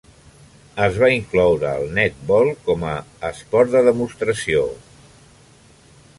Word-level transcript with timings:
Es 0.85 0.95
va 1.03 1.09
incloure 1.15 1.73
el 1.81 1.93
netbol 1.99 2.49
com 2.71 2.87
a 2.93 2.97
esport 3.31 3.73
de 3.77 3.85
demostració. 3.93 4.67